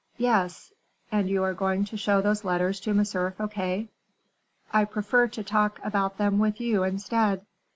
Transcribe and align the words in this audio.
"Yes." 0.17 0.73
"And 1.11 1.29
you 1.29 1.43
are 1.43 1.53
going 1.53 1.85
to 1.85 1.95
show 1.95 2.21
those 2.21 2.43
letters 2.43 2.79
to 2.79 2.89
M. 2.89 3.05
Fouquet?" 3.05 3.89
"I 4.73 4.83
prefer 4.85 5.27
to 5.27 5.43
talk 5.43 5.79
about 5.83 6.17
them 6.17 6.39
with 6.39 6.59
you, 6.59 6.81
instead." 6.83 7.45